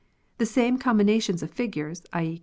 The 0.39 0.47
same 0.47 0.79
com 0.79 0.97
binations 0.97 1.43
of 1.43 1.51
figures, 1.51 2.01
i. 2.11 2.39